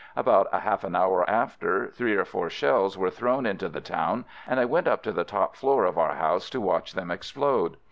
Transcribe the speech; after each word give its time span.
About 0.15 0.47
a 0.51 0.61
half 0.61 0.83
an 0.83 0.95
hour 0.95 1.29
after, 1.29 1.89
three 1.89 2.15
or 2.15 2.25
four 2.25 2.49
shells 2.49 2.97
were 2.97 3.11
thrown 3.11 3.45
into 3.45 3.69
the 3.69 3.81
town 3.81 4.25
and 4.47 4.59
I 4.59 4.65
went 4.65 4.87
up 4.87 5.03
to 5.03 5.11
the 5.11 5.23
top 5.23 5.55
floor 5.55 5.85
of 5.85 5.95
our 5.99 6.15
house 6.15 6.49
to 6.49 6.59
watch 6.59 6.93
them 6.93 7.11
explode. 7.11 7.77